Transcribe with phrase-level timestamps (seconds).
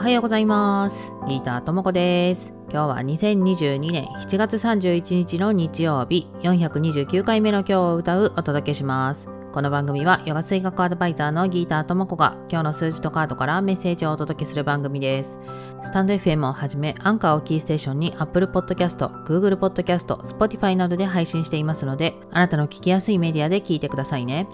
[0.00, 1.12] はようございます。
[1.28, 2.54] ギーターともこです。
[2.70, 6.26] 今日は2022年7月31日の日曜日。
[6.40, 9.28] 429回目の今日を歌うお届けします。
[9.52, 15.38] この番組はヨガ水学アドバイザーのギーターともこが今日の数字とカードからメッセージをお届けする番組です。
[15.82, 24.48] スタンド FM をはじめアンカーをキーステーションに Apple Podcast、Google Podcast、Spotify などで配信していますのであなたの聞きやすいメディアで聞いてくださいね。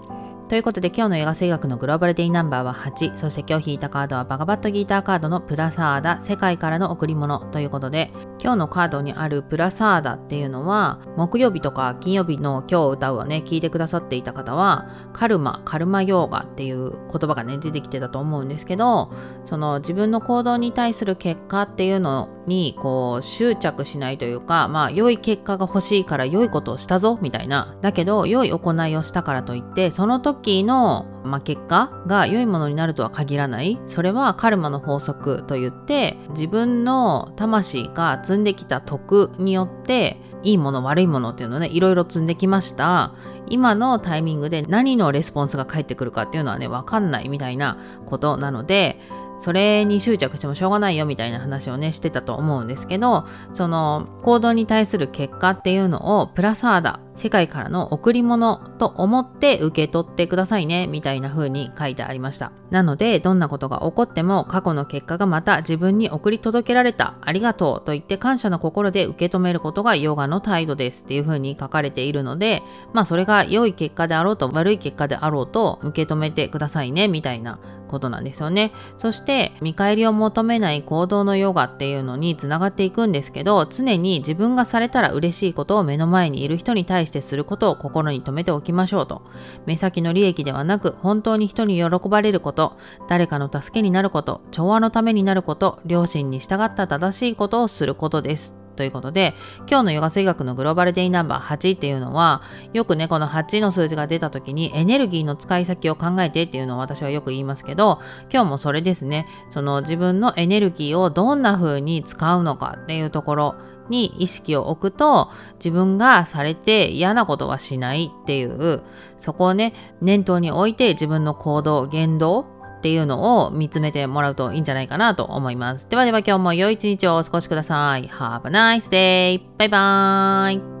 [0.49, 6.21] ということで今日の映画声楽のグローバルデイナンバーは8そして今日引いたカードはバガバットギーターカードのプラサーダ。
[6.21, 19.11] 世界からの贈り物ということで今日のカードにあるプラサーダっていうのは木曜日とか金曜日の今日歌うをね聞いてくださっていた方はカルマカルマヨーガっていう言葉がね出てきてたと思うんですけど
[19.43, 27.77] その自分の行動に対する結果っていうのにこう執着しないというかまあ良い結果が欲しいから良いことをしたぞみたいな。
[27.81, 33.79] だけど良い行いをしたからといってその時の、まあ、結果が良いものになるとは限らない。
[33.85, 43.13] それはカルマの法則といって自分の魂が積んできた徳によっていいもの悪いものっていうのをねいろいろ積んできました。
[43.49, 48.99] 今のタイミングで何のレスポンスが返ってくるかっていうのはね分かんないみたいなことなので
[49.37, 62.51] それに執着してもしょうがないよみたいな話をねしてたと思うんですけどその行動に対する結果っていうのをプラサーダ世界からの贈り物と思って受け取ってくださいねみたいな風に書いてありました。
[62.69, 72.61] なのでどんなことが起こっても過去の結果がまた自分に送り届けられたありがとうと言って感謝の心で受け止めることがヨガの態度ですっていう風に書かれているので
[72.93, 78.71] まあそれが良い結果であろうと悪い結果であろうと受け止めてくださいねみたいなことなんですよね。
[78.97, 89.21] そして見返りを求めない行動のヨガっていうのにつながっていくんですけど常に自分がされたら嬉しいことを目の前にいる人に対してすることを心に留めておきましょうと。
[89.65, 92.77] 目先の利益ではなく本当に人に喜ばれること
[93.07, 98.66] 誰かの助けになること調和のためになること良心に従った正しいことをすることです。
[98.77, 99.33] ということで、
[99.69, 107.99] 今日のヨガ水学のグローバルデイナンバー8っていうのは、よくね、この8の数字が出た時にエネルギーの使い先を考えてっていうのを私はよく言いますけど、
[108.31, 113.55] 今日もそれですね、その自分のエネルギーをどんな風に使うのかっていうところ
[113.89, 118.81] に意識を置くと自分がされて嫌なことはしないっていう
[119.17, 125.89] そこをね念頭に置いて自分の行動言動っていうのを見つめてもらうといいんじゃないかなと思います。
[125.89, 128.07] ではでは今日も良い一日をお過ごしください。
[128.07, 129.41] Have a nice day!
[129.57, 130.76] バイバーイ